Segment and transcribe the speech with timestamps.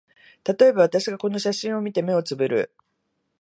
[0.43, 2.73] たとえば、私がこの写真を見て、眼をつぶる